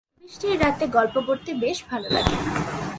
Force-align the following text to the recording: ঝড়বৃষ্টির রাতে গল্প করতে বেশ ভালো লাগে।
ঝড়বৃষ্টির 0.09 0.55
রাতে 0.63 0.85
গল্প 0.97 1.15
করতে 1.27 1.49
বেশ 1.63 1.77
ভালো 1.89 2.07
লাগে। 2.15 2.35